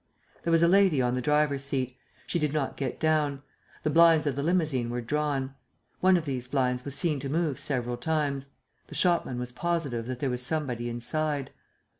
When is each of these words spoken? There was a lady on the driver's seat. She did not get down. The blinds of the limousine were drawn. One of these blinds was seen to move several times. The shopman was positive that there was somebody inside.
There 0.41 0.49
was 0.49 0.63
a 0.63 0.67
lady 0.67 0.99
on 0.99 1.13
the 1.13 1.21
driver's 1.21 1.63
seat. 1.63 1.95
She 2.25 2.39
did 2.39 2.53
not 2.53 2.75
get 2.75 2.99
down. 2.99 3.43
The 3.83 3.91
blinds 3.91 4.25
of 4.25 4.35
the 4.35 4.41
limousine 4.41 4.89
were 4.89 4.99
drawn. 4.99 5.53
One 5.99 6.17
of 6.17 6.25
these 6.25 6.47
blinds 6.47 6.83
was 6.83 6.95
seen 6.95 7.19
to 7.19 7.29
move 7.29 7.59
several 7.59 7.97
times. 7.97 8.49
The 8.87 8.95
shopman 8.95 9.37
was 9.37 9.51
positive 9.51 10.07
that 10.07 10.19
there 10.19 10.31
was 10.31 10.41
somebody 10.41 10.89
inside. 10.89 11.51